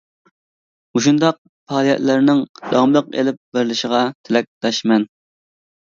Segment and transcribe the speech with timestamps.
[0.97, 5.11] مۇشۇنداق پائالىيەتلەرنىڭ داۋاملىق ئېلىپ بېرىلىشىغا تىلەكداشمەن.